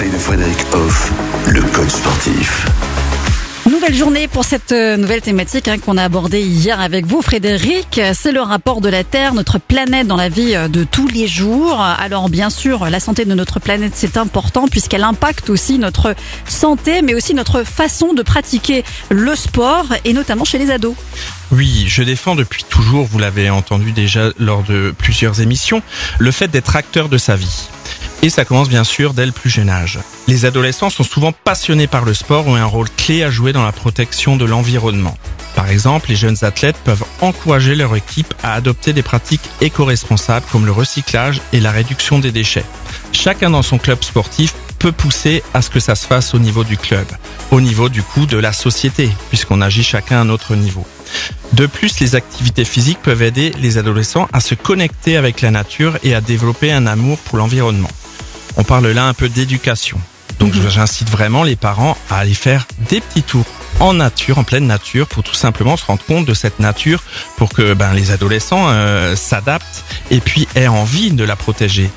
[0.00, 1.12] conseils de Frédéric Hoff,
[1.48, 2.66] le coach sportif.
[3.70, 8.00] Nouvelle journée pour cette euh, nouvelle thématique hein, qu'on a abordée hier avec vous, Frédéric.
[8.14, 11.26] C'est le rapport de la Terre, notre planète dans la vie euh, de tous les
[11.26, 11.80] jours.
[11.80, 16.14] Alors bien sûr, la santé de notre planète, c'est important puisqu'elle impacte aussi notre
[16.48, 20.94] santé, mais aussi notre façon de pratiquer le sport et notamment chez les ados.
[21.52, 25.82] Oui, je défends depuis toujours, vous l'avez entendu déjà lors de plusieurs émissions,
[26.18, 27.68] le fait d'être acteur de sa vie.
[28.22, 29.98] Et ça commence bien sûr dès le plus jeune âge.
[30.28, 33.52] Les adolescents sont souvent passionnés par le sport ou ont un rôle clé à jouer
[33.52, 35.16] dans la protection de l'environnement.
[35.56, 40.66] Par exemple, les jeunes athlètes peuvent encourager leur équipe à adopter des pratiques éco-responsables comme
[40.66, 42.64] le recyclage et la réduction des déchets.
[43.12, 46.64] Chacun dans son club sportif peut pousser à ce que ça se fasse au niveau
[46.64, 47.06] du club,
[47.50, 50.86] au niveau du coup de la société, puisqu'on agit chacun à notre niveau.
[51.52, 55.98] De plus, les activités physiques peuvent aider les adolescents à se connecter avec la nature
[56.02, 57.90] et à développer un amour pour l'environnement.
[58.56, 59.98] On parle là un peu d'éducation.
[60.38, 63.46] Donc j'incite vraiment les parents à aller faire des petits tours
[63.78, 67.02] en nature, en pleine nature, pour tout simplement se rendre compte de cette nature,
[67.36, 71.90] pour que ben, les adolescents euh, s'adaptent et puis aient envie de la protéger.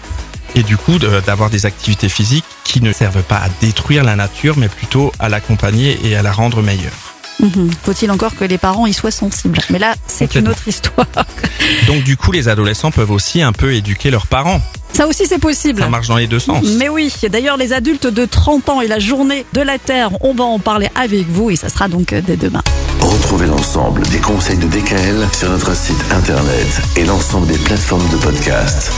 [0.55, 4.55] Et du coup, d'avoir des activités physiques qui ne servent pas à détruire la nature,
[4.57, 7.12] mais plutôt à l'accompagner et à la rendre meilleure.
[7.39, 7.69] Mhm.
[7.83, 9.59] Faut-il encore que les parents y soient sensibles?
[9.69, 11.07] Mais là, c'est une autre histoire.
[11.87, 14.61] Donc du coup, les adolescents peuvent aussi un peu éduquer leurs parents.
[14.93, 15.81] Ça aussi, c'est possible.
[15.81, 16.63] Ça marche dans les deux sens.
[16.77, 20.33] Mais oui, d'ailleurs, les adultes de 30 ans et la journée de la Terre, on
[20.33, 22.61] va en parler avec vous et ça sera donc dès demain.
[22.99, 28.17] Retrouvez l'ensemble des conseils de DKL sur notre site internet et l'ensemble des plateformes de
[28.17, 28.91] podcast.